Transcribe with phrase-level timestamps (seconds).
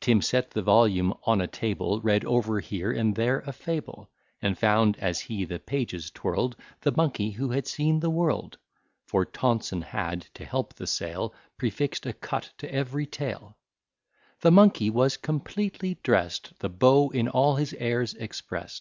[0.00, 4.10] Tim set the volume on a table, Read over here and there a fable:
[4.42, 8.58] And found, as he the pages twirl'd, The monkey who had seen the world;
[9.06, 13.56] (For Tonson had, to help the sale, Prefix'd a cut to every tale.)
[14.40, 18.76] The monkey was completely drest, The beau in all his airs exprest.